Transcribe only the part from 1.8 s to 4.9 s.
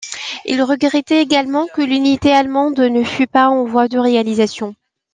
l'unité allemande ne fût pas en voie de réalisation.